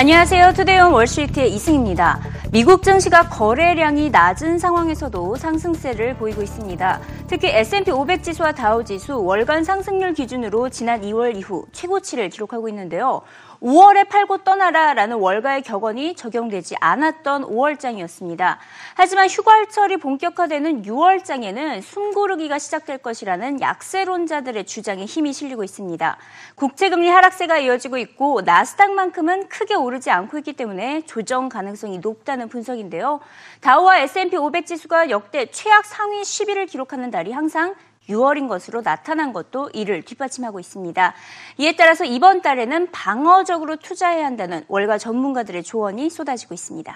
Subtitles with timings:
[0.00, 0.52] 안녕하세요.
[0.52, 2.20] 투데이온 월스트리트의 이승입니다.
[2.52, 7.00] 미국 증시가 거래량이 낮은 상황에서도 상승세를 보이고 있습니다.
[7.26, 13.22] 특히 S&P 500 지수와 다우 지수 월간 상승률 기준으로 지난 2월 이후 최고치를 기록하고 있는데요.
[13.62, 18.58] 5월에 팔고 떠나라라는 월가의 격언이 적용되지 않았던 5월장이었습니다.
[18.94, 26.16] 하지만 휴가철이 본격화되는 6월장에는 숨고르기가 시작될 것이라는 약세론자들의 주장에 힘이 실리고 있습니다.
[26.54, 33.20] 국채금리 하락세가 이어지고 있고 나스닥만큼은 크게 오르지 않고 있기 때문에 조정 가능성이 높다는 분석인데요.
[33.60, 37.74] 다우와 S&P 500 지수가 역대 최악 상위 10위를 기록하는 달이 항상
[38.08, 41.14] 6월인 것으로 나타난 것도 이를 뒷받침하고 있습니다.
[41.58, 46.94] 이에 따라서 이번 달에는 방어적으로 투자해야 한다는 월가 전문가들의 조언이 쏟아지고 있습니다.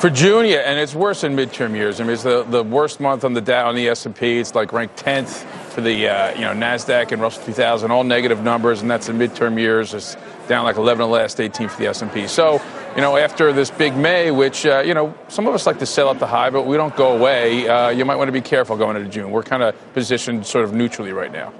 [0.00, 2.00] For June, yeah, and it's worse in midterm years.
[2.00, 4.38] I mean, it's the, the worst month on the Dow on the S&P.
[4.38, 5.44] It's like ranked 10th
[5.74, 9.18] for the uh, you know Nasdaq and Russell 2000, all negative numbers, and that's in
[9.18, 9.92] midterm years.
[9.92, 10.16] It's
[10.48, 12.28] down like 11 of the last 18 for the S&P.
[12.28, 12.62] So,
[12.94, 15.86] you know, after this big May, which uh, you know some of us like to
[15.86, 17.68] sell at the high, but we don't go away.
[17.68, 19.30] Uh, you might want to be careful going into June.
[19.30, 21.52] We're kind of positioned sort of neutrally right now.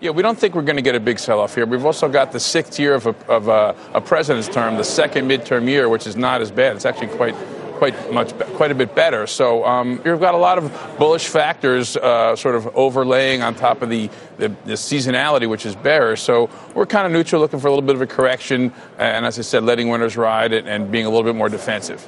[0.00, 1.66] Yeah, we don't think we're going to get a big sell-off here.
[1.66, 5.28] We've also got the sixth year of a, of a, a president's term, the second
[5.28, 6.74] midterm year, which is not as bad.
[6.74, 7.34] It's actually quite
[7.80, 9.26] quite much, quite a bit better.
[9.26, 13.80] So um, you've got a lot of bullish factors uh, sort of overlaying on top
[13.80, 16.20] of the, the, the, seasonality, which is bearish.
[16.20, 19.38] So we're kind of neutral, looking for a little bit of a correction, and as
[19.38, 22.06] I said, letting winners ride and, and being a little bit more defensive.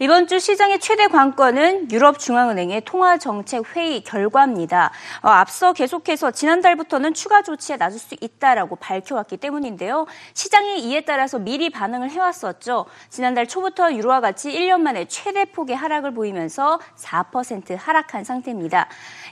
[0.00, 4.92] 이번 주 시장의 최대 관건은 유럽중앙은행의 통화정책회의 결과입니다.
[5.22, 10.06] 어, 앞서 계속해서 지난달부터는 추가 조치에 나설 수 있다라고 밝혀왔기 때문인데요.
[10.34, 12.86] 시장이 이에 따라서 미리 반응을 해왔었죠.
[13.10, 18.86] 지난달 초부터 유로와 같이 1년 만에 최대 폭의 하락을 보이면서 4% 하락한 상태입니다.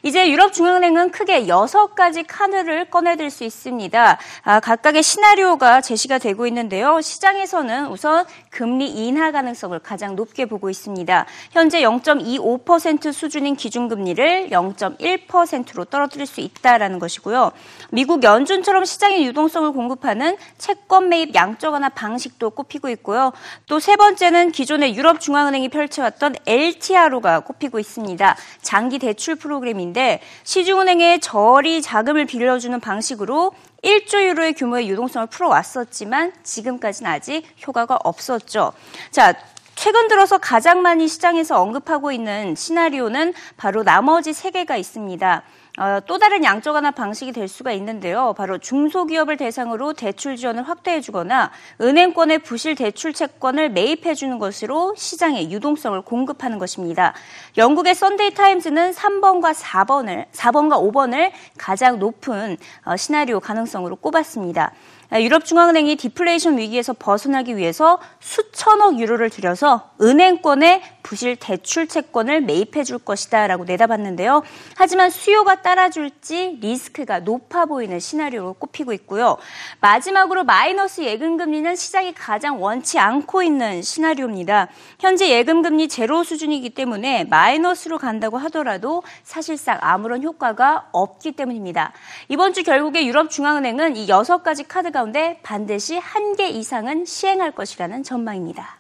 [0.07, 4.19] 이제 유럽중앙은행은 크게 6가지 카드를 꺼내들 수 있습니다.
[4.45, 7.01] 아, 각각의 시나리오가 제시가 되고 있는데요.
[7.01, 11.27] 시장에서는 우선 금리 인하 가능성을 가장 높게 보고 있습니다.
[11.51, 17.51] 현재 0.25% 수준인 기준금리를 0.1%로 떨어뜨릴 수 있다라는 것이고요.
[17.91, 23.33] 미국 연준처럼 시장의 유동성을 공급하는 채권 매입 양적 완화 방식도 꼽히고 있고요.
[23.67, 28.37] 또 세 번째는 기존의 유럽 중앙은행이 펼쳐왔던 LTRO가 꼽히고 있습니다.
[28.63, 29.96] 장기 대출 프로그램인데
[30.45, 33.53] 시중은행에 저리 자금을 빌려주는 방식으로
[33.83, 38.73] 1조 유로의 규모의 유동성을 풀어왔었지만 지금까지는 아직 효과가 없었죠.
[39.11, 39.35] 자,
[39.75, 45.43] 최근 들어서 가장 많이 시장에서 언급하고 있는 시나리오는 바로 나머지 세 개가 있습니다.
[45.79, 48.35] 어, 또 다른 양적 완화 방식이 될 수가 있는데요.
[48.37, 51.51] 바로 중소기업을 대상으로 대출 지원을 확대해 주거나
[51.81, 57.13] 은행권의 부실 대출 채권을 매입해 주는 것으로 시장의 유동성을 공급하는 것입니다.
[57.59, 62.57] 영국의 썬데이 타임즈는 3번과 4번을 4번과 5번을 가장 높은
[62.87, 64.73] 어, 시나리오 가능성으로 꼽았습니다.
[65.09, 72.99] 아, 유럽중앙은행이 디플레이션 위기에서 벗어나기 위해서 수천억 유로를 들여서 은행권에 부실 대출 채권을 매입해 줄
[72.99, 74.43] 것이다라고 내다봤는데요.
[74.75, 79.37] 하지만 수요가 따라줄지 리스크가 높아 보이는 시나리오로 꼽히고 있고요.
[79.81, 84.69] 마지막으로 마이너스 예금 금리는 시장이 가장 원치 않고 있는 시나리오입니다.
[84.99, 91.93] 현재 예금 금리 제로 수준이기 때문에 마이너스로 간다고 하더라도 사실상 아무런 효과가 없기 때문입니다.
[92.29, 97.52] 이번 주 결국에 유럽 중앙은행은 이 여섯 가지 카드가 가운데 반드시 한 개 이상은 시행할
[97.52, 98.80] 것이라는 전망입니다.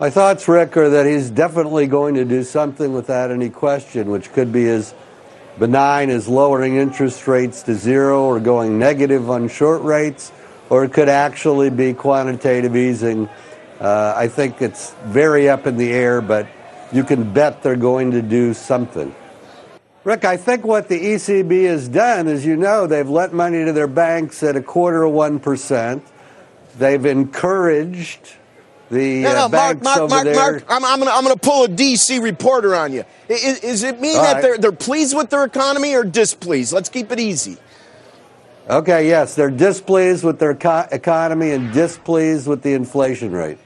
[0.00, 4.32] My thoughts, Rick, are that he's definitely going to do something without any question, which
[4.32, 4.92] could be as
[5.58, 10.32] benign as lowering interest rates to zero or going negative on short rates,
[10.70, 13.28] or it could actually be quantitative easing.
[13.80, 16.46] Uh, I think it's very up in the air, but
[16.92, 19.14] you can bet they're going to do something.
[20.03, 23.71] Rick, I think what the ECB has done is, you know, they've lent money to
[23.71, 26.01] their banks at a quarter of 1%.
[26.77, 28.33] They've encouraged
[28.91, 30.35] the no, no, uh, banks Mark, Mark, over Mark, there.
[30.35, 33.05] Mark, I'm, I'm going to pull a DC reporter on you.
[33.29, 34.41] Is, is it mean All that right.
[34.41, 36.73] they're, they're pleased with their economy or displeased?
[36.73, 37.57] Let's keep it easy.
[38.69, 43.57] Okay, yes, they're displeased with their co- economy and displeased with the inflation rate.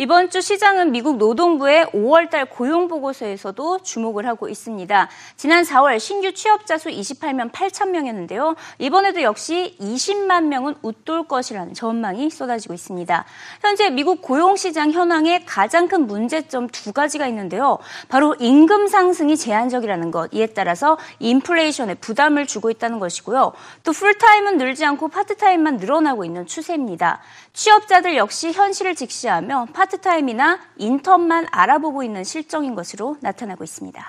[0.00, 5.10] 이번 주 시장은 미국 노동부의 5월달 고용 보고서에서도 주목을 하고 있습니다.
[5.36, 8.56] 지난 4월 신규 취업자 수 28만 8천 명이었는데요.
[8.78, 13.26] 이번에도 역시 20만 명은 웃돌 것이라는 전망이 쏟아지고 있습니다.
[13.60, 17.76] 현재 미국 고용 시장 현황에 가장 큰 문제점 두 가지가 있는데요.
[18.08, 23.52] 바로 임금 상승이 제한적이라는 것, 이에 따라서 인플레이션에 부담을 주고 있다는 것이고요.
[23.84, 27.20] 또 풀타임은 늘지 않고 파트타임만 늘어나고 있는 추세입니다.
[27.52, 34.03] 취업자들 역시 현실을 직시하며 파트 파트타임이나 인턴만 알아보고 있는 실정인 것으로 나타나고 있습니다.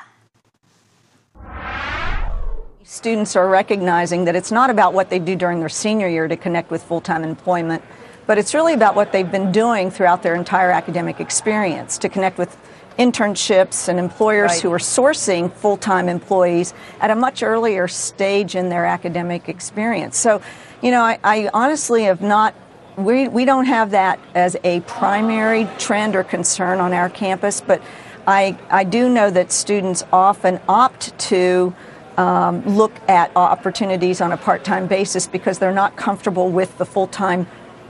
[2.85, 6.37] Students are recognizing that it's not about what they do during their senior year to
[6.37, 7.83] connect with full time employment,
[8.27, 12.39] but it's really about what they've been doing throughout their entire academic experience to connect
[12.39, 12.57] with
[12.97, 14.63] internships and employers Right.
[14.63, 20.17] who are sourcing full time employees at a much earlier stage in their academic experience.
[20.17, 20.41] So,
[20.81, 22.55] you know, I, I honestly have not.
[22.98, 27.82] we, we don't have that as a primary trend or concern on our campus, but
[28.28, 31.74] I, I do know that students often opt to
[32.18, 36.86] um, look at opportunities on a part time basis because they're not comfortable with the
[36.86, 37.48] full time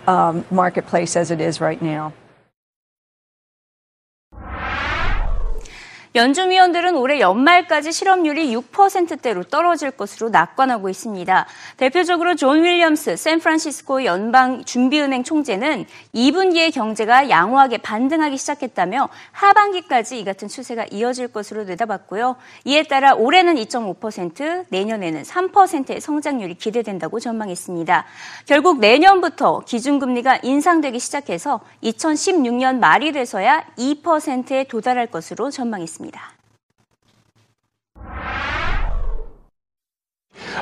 [0.07, 2.13] um, marketplace as it is right now.
[6.13, 11.45] 연준위원들은 올해 연말까지 실업률이 6%대로 떨어질 것으로 낙관하고 있습니다.
[11.77, 20.49] 대표적으로 존 윌리엄스 샌프란시스코 연방 준비은행 총재는 2분기의 경제가 양호하게 반등하기 시작했다며 하반기까지 이 같은
[20.49, 22.35] 추세가 이어질 것으로 내다봤고요.
[22.65, 28.05] 이에 따라 올해는 2.5%, 내년에는 3%의 성장률이 기대된다고 전망했습니다.
[28.47, 36.00] 결국 내년부터 기준금리가 인상되기 시작해서 2016년 말이 돼서야 2%에 도달할 것으로 전망했습니다.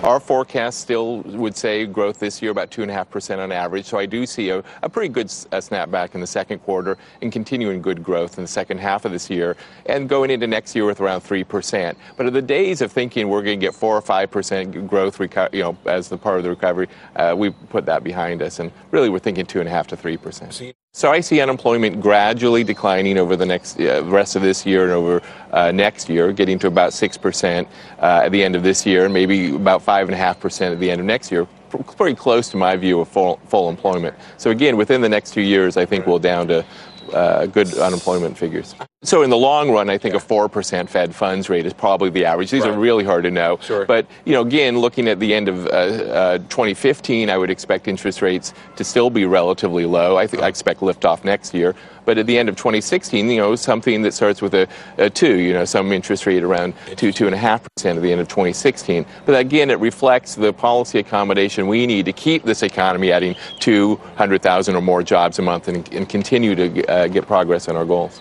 [0.03, 3.86] Our forecast still would say growth this year about 2.5% on average.
[3.86, 6.97] So I do see a, a pretty good s- uh, snapback in the second quarter
[7.21, 9.57] and continuing good growth in the second half of this year
[9.88, 11.95] and going into next year with around 3%.
[12.18, 15.53] But of the days of thinking we're going to get 4 or 5% growth reco-
[15.53, 18.59] you know, as the part of the recovery, uh, we put that behind us.
[18.59, 20.74] And really we're thinking 2.5 to 3%.
[21.00, 24.92] So I see unemployment gradually declining over the next uh, rest of this year and
[24.92, 25.22] over
[25.54, 27.69] uh, next year, getting to about six percent
[28.00, 30.74] uh, at the end of this year, and maybe about five and a half percent
[30.74, 31.48] at the end of next year.
[31.69, 34.13] Pretty close to my view of full, full employment.
[34.36, 36.66] So again, within the next two years, I think we'll down to
[37.13, 38.75] uh, good unemployment figures.
[39.01, 42.10] So in the long run, I think a four percent Fed funds rate is probably
[42.10, 42.51] the average.
[42.51, 43.57] These are really hard to know.
[43.62, 43.86] Sure.
[43.86, 47.88] But you know, again, looking at the end of uh, uh, 2015, I would expect
[47.88, 50.18] interest rates to still be relatively low.
[50.18, 51.75] I think I expect liftoff next year.
[52.04, 54.68] But at the end of 2016, you know, something that starts with a,
[54.98, 58.01] a two, you know, some interest rate around two, two and a half percent at
[58.01, 59.06] the end of 2016.
[59.25, 64.75] But again, it reflects the policy accommodation we need to keep this economy adding 200,000
[64.75, 68.19] or more jobs a month and, and continue to uh, get progress on our goals.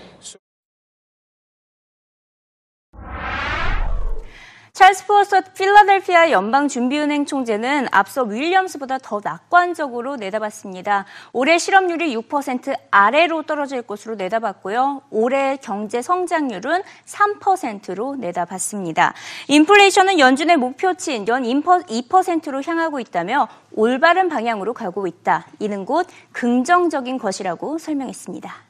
[4.79, 11.05] 찰스 포어서 필라델피아 연방준비은행 총재는 앞서 윌리엄스보다 더 낙관적으로 내다봤습니다.
[11.33, 15.03] 올해 실업률이 6% 아래로 떨어질 것으로 내다봤고요.
[15.11, 19.15] 올해 경제 성장률은 3%로 내다봤습니다.
[19.49, 25.49] 인플레이션은 연준의 목표치인 연 2%로 향하고 있다며 올바른 방향으로 가고 있다.
[25.59, 28.68] 이는 곧 긍정적인 것이라고 설명했습니다.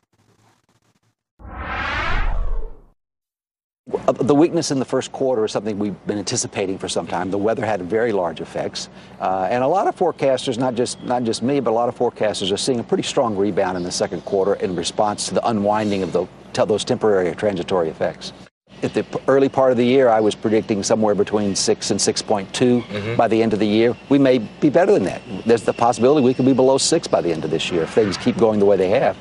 [3.89, 7.31] The weakness in the first quarter is something we've been anticipating for some time.
[7.31, 11.25] The weather had very large effects, uh, and a lot of forecasters, not just not
[11.25, 13.91] just me, but a lot of forecasters are seeing a pretty strong rebound in the
[13.91, 18.35] second quarter in response to the unwinding of the, to those temporary or transitory effects.
[18.83, 23.17] At the early part of the year, I was predicting somewhere between six and 6.2
[23.17, 23.97] by the end of the year.
[24.11, 25.23] We may be better than that.
[25.47, 27.91] There's the possibility we could be below six by the end of this year if
[27.91, 29.17] things keep going the way they have.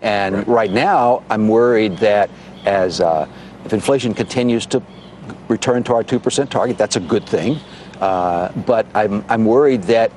[0.00, 2.30] And right now, I'm worried that
[2.64, 3.28] as uh,
[3.64, 4.82] if inflation continues to
[5.48, 7.58] return to our 2% target, that's a good thing.
[8.00, 10.12] Uh, but I'm, I'm worried that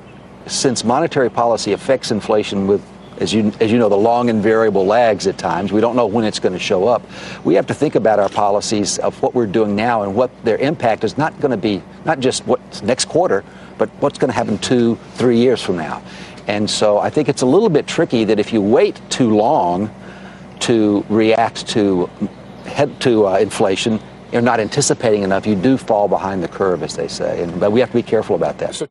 [0.46, 2.84] since monetary policy affects inflation with
[3.20, 5.72] as you, as you know, the long and variable lags at times.
[5.72, 7.02] We don't know when it's going to show up.
[7.44, 10.56] We have to think about our policies of what we're doing now and what their
[10.58, 13.44] impact is not going to be, not just what's next quarter,
[13.76, 16.02] but what's going to happen two, three years from now.
[16.46, 19.92] And so I think it's a little bit tricky that if you wait too long
[20.60, 22.08] to react to
[22.78, 23.98] head to uh, inflation,
[24.32, 25.46] you're not anticipating enough.
[25.46, 28.04] You do fall behind the curve, as they say, and but we have to be
[28.04, 28.88] careful about that.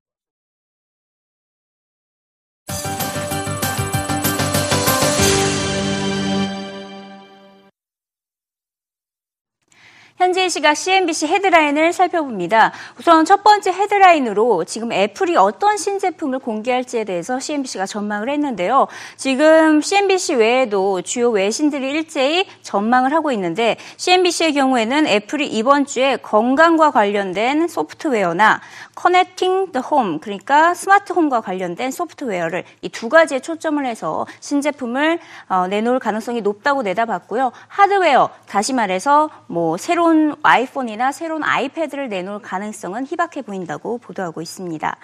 [10.28, 12.74] 현재 시각 CNBC 헤드라인을 살펴봅니다.
[13.00, 18.88] 우선 첫 번째 헤드라인으로 지금 애플이 어떤 신제품을 공개할지에 대해서 CNBC가 전망을 했는데요.
[19.16, 26.92] 지금 CNBC 외에도 주요 외신들이 일제히 전망을 하고 있는데 CNBC의 경우에는 애플이 이번 주에 건강과
[26.92, 28.60] 관련된 소프트웨어나
[28.96, 35.20] 커넥팅 더 홈, 그러니까 스마트 홈과 관련된 소프트웨어를 이 두 가지에 초점을 해서 신제품을
[35.50, 37.52] 어, 내놓을 가능성이 높다고 내다봤고요.
[37.68, 44.98] 하드웨어, 다시 말해서 뭐 새로운 새로운 아이폰이나 새로운 아이패드를 내놓을 가능성은 희박해 보인다고 보도하고 있습니다.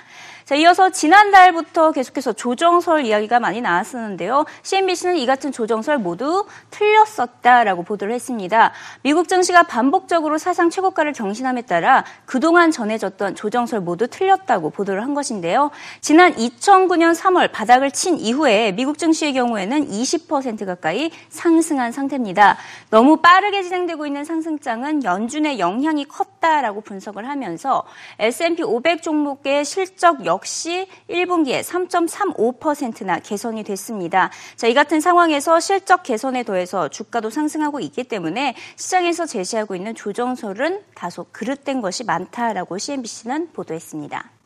[0.45, 4.45] 자, 이어서 지난달부터 계속해서 조정설 이야기가 많이 나왔었는데요.
[4.63, 8.73] CNBC는 이 같은 조정설 모두 틀렸었다라고 보도를 했습니다.
[9.03, 15.71] 미국 증시가 반복적으로 사상 최고가를 경신함에 따라 그동안 전해졌던 조정설 모두 틀렸다고 보도를 한 것인데요.
[16.01, 22.57] 지난 2009년 3월 바닥을 친 이후에 미국 증시의 경우에는 20% 가까이 상승한 상태입니다.
[22.89, 27.83] 너무 빠르게 진행되고 있는 상승장은 연준의 영향이 컸다라고 분석을 하면서
[28.19, 34.31] S&P 500 종목의 실적 역시 1분기에 3.35%나 개선이 됐습니다.
[34.55, 40.81] 자, 이 같은 상황에서 실적 개선에 더해서 주가도 상승하고 있기 때문에 시장에서 제시하고 있는 조정설은
[40.95, 44.42] 다소 그릇된 것이 많다라고 CNBC는 보도했습니다.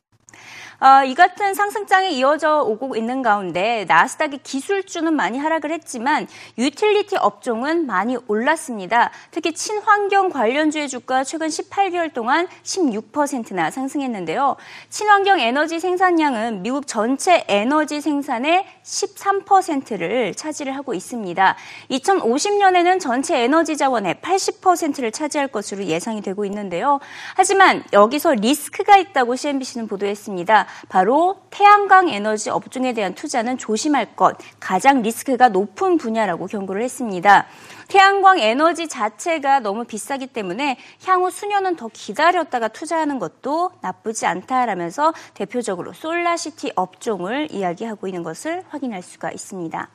[0.79, 6.27] 어, 이 같은 상승장이 이어져 오고 있는 가운데 나스닥의 기술주는 많이 하락을 했지만
[6.59, 9.09] 유틸리티 업종은 많이 올랐습니다.
[9.31, 14.55] 특히 친환경 관련주의 주가 최근 18개월 동안 16%나 상승했는데요.
[14.89, 21.55] 친환경 에너지 생산량은 미국 전체 에너지 생산의 13%를 차지를 하고 있습니다.
[21.89, 26.99] 2050년에는 전체 에너지 자원의 80%를 차지할 것으로 예상이 되고 있는데요.
[27.35, 30.66] 하지만 여기서 리스크가 있다고 CNBC는 보도했습니다.
[30.89, 37.47] 바로 태양광 에너지 업종에 대한 투자는 조심할 것, 가장 리스크가 높은 분야라고 경고를 했습니다.
[37.87, 45.93] 태양광 에너지 자체가 너무 비싸기 때문에 향후 수년은 더 기다렸다가 투자하는 것도 나쁘지 않다라면서 대표적으로
[45.93, 49.89] 솔라시티 업종을 이야기하고 있는 것을 확인할 수가 있습니다.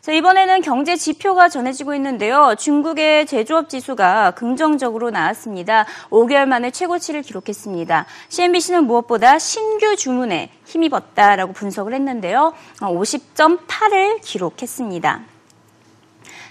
[0.00, 2.54] 자, 이번에는 경제 지표가 전해지고 있는데요.
[2.58, 5.84] 중국의 제조업 지수가 긍정적으로 나왔습니다.
[6.08, 8.06] 5개월 만에 최고치를 기록했습니다.
[8.30, 12.54] CNBC는 무엇보다 신규 주문에 힘입었다라고 분석을 했는데요.
[12.78, 15.20] 50.8을 기록했습니다.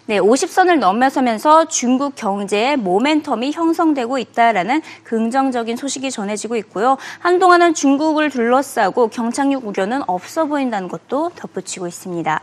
[0.06, 6.98] 네, 50선을 넘어서면서 중국 경제의 모멘텀이 형성되고 있다라는 긍정적인 소식이 전해지고 있고요.
[7.18, 12.41] 한동안은 중국을 둘러싸고 경착륙 우려는 없어 보인다는 것도 덧붙이고 있습니다.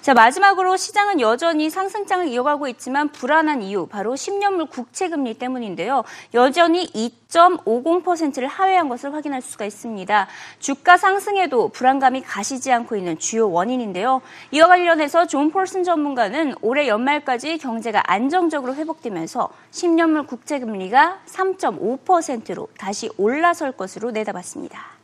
[0.00, 6.04] 자, 마지막으로 시장은 여전히 상승장을 이어가고 있지만 불안한 이유, 바로 10년물 국채 금리 때문인데요.
[6.34, 10.28] 여전히 2.50%를 하회한 것을 확인할 수가 있습니다.
[10.60, 14.22] 주가 상승에도 불안감이 가시지 않고 있는 주요 원인인데요.
[14.52, 23.10] 이와 관련해서 존 폴슨 전문가는 올해 연말까지 경제가 안정적으로 회복되면서 10년물 국채 금리가 3.5%로 다시
[23.16, 24.95] 올라설 것으로 내다봤습니다.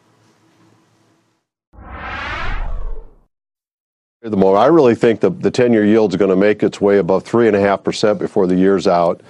[4.22, 6.80] The more, I really think the, the 10 year yield is going to make its
[6.80, 9.20] way above 3.5% before the year's out.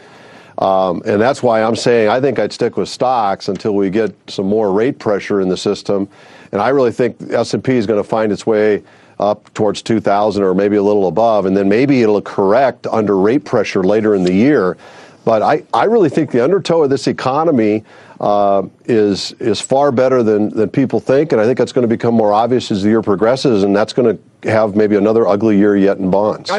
[0.59, 4.15] Um, and that's why I'm saying I think I'd stick with stocks until we get
[4.29, 6.11] some more rate pressure in the system.
[6.53, 8.83] And I really think S&P is going to find its way
[9.19, 11.47] up towards 2000 or maybe a little above.
[11.47, 14.77] And then maybe it'll correct under rate pressure later in the year.
[15.25, 17.85] But I, I really think the undertow of this economy
[18.21, 21.89] uh, is is far better than than people think, and I think that's going to
[21.89, 25.57] become more obvious as the year progresses, and that's going to have maybe another ugly
[25.57, 26.51] year yet in bonds.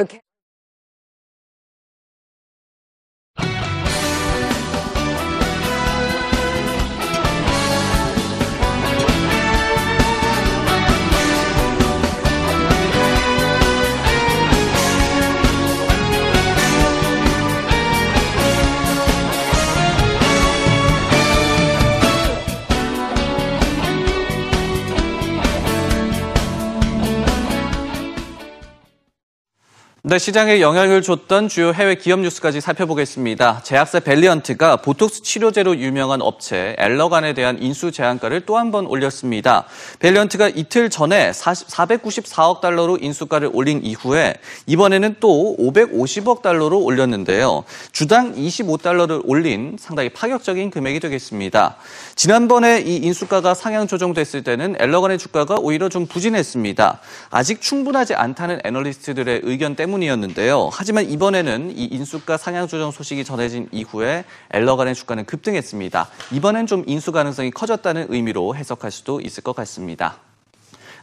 [30.06, 33.62] 네, 시장에 영향을 줬던 주요 해외 기업 뉴스까지 살펴보겠습니다.
[33.64, 39.64] 제약사 벨리언트가 보톡스 치료제로 유명한 업체 엘러간에 대한 인수 제한가를 또 한 번 올렸습니다.
[40.00, 44.34] 벨리언트가 이틀 전에 494억 달러로 인수가를 올린 이후에
[44.66, 47.64] 이번에는 또 550억 달러로 올렸는데요.
[47.94, 51.78] 주당 25달러를 올린 상당히 파격적인 금액이 되겠습니다.
[52.16, 57.00] 지난번에 이 인수가가 상향 조정됐을 때는 엘러간의 주가가 오히려 좀 부진했습니다.
[57.30, 60.70] 아직 충분하지 않다는 애널리스트들의 의견 때문에 때문이었는데요.
[60.72, 66.10] 하지만 이번에는 이 인수가 상향 조정 소식이 전해진 이후에 엘러간의 주가는 급등했습니다.
[66.32, 70.18] 이번엔 좀 인수 가능성이 커졌다는 의미로 해석할 수도 있을 것 같습니다.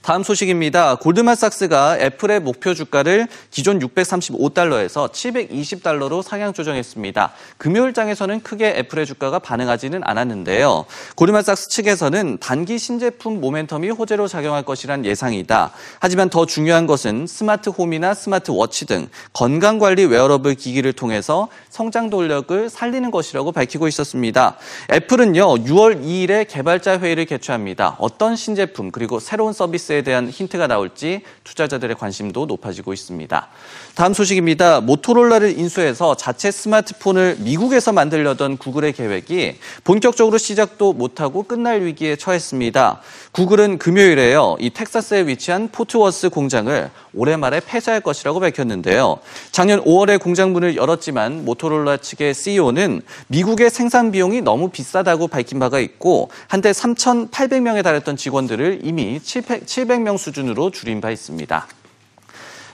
[0.02, 0.94] 다음 소식입니다.
[0.94, 7.32] 골드만삭스가 애플의 목표 주가를 기존 635달러에서 720달러로 상향 조정했습니다.
[7.58, 10.86] 금요일장에서는 크게 애플의 주가가 반응하지는 않았는데요.
[11.16, 15.72] 골드만삭스 측에서는 단기 신제품 모멘텀이 호재로 작용할 것이란 예상이다.
[15.98, 22.70] 하지만 더 중요한 것은 스마트 홈이나 스마트 워치 등 건강관리 웨어러블 기기를 통해서 성장 동력을
[22.70, 24.56] 살리는 것이라고 밝히고 있었습니다.
[24.90, 27.96] 애플은요, 6월 2일에 개발자 회의를 개최합니다.
[27.98, 33.48] 어떤 신제품 그리고 새로운 서비스 케이스에 대한 힌트가 나올지 투자자들의 관심도 높아지고 있습니다.
[33.96, 34.80] 다음 소식입니다.
[34.80, 43.00] 모토로라를 인수해서 자체 스마트폰을 미국에서 만들려던 구글의 계획이 본격적으로 시작도 못하고 끝날 위기에 처했습니다.
[43.32, 44.56] 구글은 금요일에요.
[44.60, 49.18] 이 텍사스에 위치한 포트워스 공장을 올해 말에 폐쇄할 것이라고 밝혔는데요.
[49.50, 55.80] 작년 5월에 공장 문을 열었지만 모토로라 측의 CEO는 미국의 생산 비용이 너무 비싸다고 밝힌 바가
[55.80, 59.66] 있고 한때 3,800명에 달했던 직원들을 이미 700
[60.02, 61.66] 명 수준으로 줄인 바 있습니다.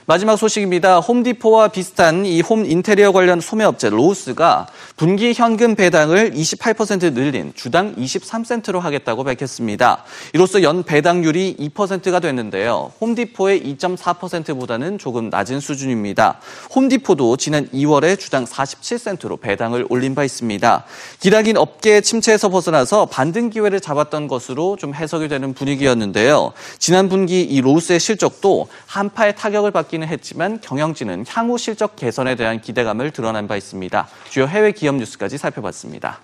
[0.09, 0.99] 마지막 소식입니다.
[0.99, 8.79] 홈디포와 비슷한 이 홈 인테리어 관련 소매업체 로우스가 분기 현금 배당을 28% 늘린 주당 23센트로
[8.79, 10.05] 하겠다고 밝혔습니다.
[10.31, 12.93] 이로써 연 배당률이 2%가 됐는데요.
[13.01, 16.39] 홈디포의 2.4%보다는 조금 낮은 수준입니다.
[16.73, 20.85] 홈디포도 지난 2월에 주당 47센트로 배당을 올린 바 있습니다.
[21.19, 26.53] 기나긴 업계 침체에서 벗어나서 반등 기회를 잡았던 것으로 좀 해석이 되는 분위기였는데요.
[26.79, 32.61] 지난 분기 이 로우스의 실적도 한파의 타격을 받기 기는 했지만 경영진은 향후 실적 개선에 대한
[32.61, 34.07] 기대감을 드러낸 바 있습니다.
[34.29, 36.19] 주요 해외 기업 뉴스까지 살펴봤습니다.